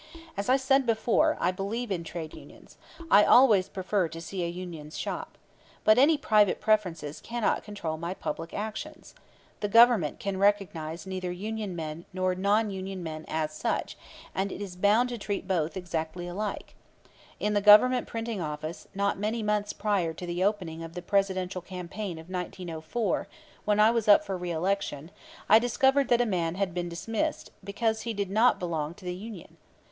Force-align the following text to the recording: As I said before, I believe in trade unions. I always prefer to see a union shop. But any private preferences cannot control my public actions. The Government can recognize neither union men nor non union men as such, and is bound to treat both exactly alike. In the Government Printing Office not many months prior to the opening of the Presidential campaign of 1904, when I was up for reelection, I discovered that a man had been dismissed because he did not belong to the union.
As 0.35 0.49
I 0.49 0.57
said 0.57 0.87
before, 0.87 1.37
I 1.39 1.51
believe 1.51 1.91
in 1.91 2.03
trade 2.03 2.33
unions. 2.33 2.79
I 3.11 3.23
always 3.23 3.69
prefer 3.69 4.07
to 4.07 4.19
see 4.19 4.43
a 4.43 4.47
union 4.49 4.89
shop. 4.89 5.37
But 5.83 5.99
any 5.99 6.17
private 6.17 6.59
preferences 6.59 7.21
cannot 7.21 7.63
control 7.63 7.97
my 7.97 8.15
public 8.15 8.51
actions. 8.51 9.13
The 9.59 9.67
Government 9.67 10.19
can 10.19 10.37
recognize 10.39 11.05
neither 11.05 11.31
union 11.31 11.75
men 11.75 12.05
nor 12.13 12.33
non 12.33 12.71
union 12.71 13.03
men 13.03 13.25
as 13.27 13.53
such, 13.53 13.95
and 14.33 14.51
is 14.51 14.75
bound 14.75 15.09
to 15.09 15.19
treat 15.19 15.47
both 15.47 15.77
exactly 15.77 16.25
alike. 16.27 16.73
In 17.39 17.53
the 17.53 17.61
Government 17.61 18.07
Printing 18.07 18.41
Office 18.41 18.87
not 18.95 19.19
many 19.19 19.43
months 19.43 19.71
prior 19.71 20.13
to 20.15 20.25
the 20.25 20.43
opening 20.43 20.81
of 20.81 20.93
the 20.95 21.03
Presidential 21.03 21.61
campaign 21.61 22.17
of 22.17 22.27
1904, 22.27 23.27
when 23.65 23.79
I 23.79 23.91
was 23.91 24.07
up 24.07 24.23
for 24.25 24.35
reelection, 24.35 25.11
I 25.47 25.59
discovered 25.59 26.07
that 26.07 26.21
a 26.21 26.25
man 26.25 26.55
had 26.55 26.73
been 26.73 26.89
dismissed 26.89 27.51
because 27.63 28.01
he 28.01 28.15
did 28.15 28.31
not 28.31 28.57
belong 28.57 28.95
to 28.95 29.05
the 29.05 29.13
union. 29.13 29.57